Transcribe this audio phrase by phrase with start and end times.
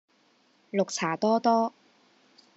[0.71, 1.73] 綠茶多多